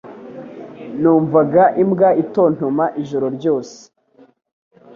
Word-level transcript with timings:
Numvaga 1.01 1.63
imbwa 1.81 2.09
itontoma 2.23 2.85
ijoro 3.01 3.27
ryose 3.37 3.77